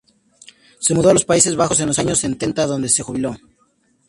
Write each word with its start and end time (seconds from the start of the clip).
Se 0.79 0.95
mudó 0.95 1.09
a 1.09 1.13
los 1.13 1.25
Países 1.25 1.55
Bajos 1.55 1.79
en 1.79 1.85
los 1.85 1.99
años 1.99 2.17
setenta, 2.17 2.65
donde 2.65 2.89
se 2.89 3.03
jubiló. 3.03 3.37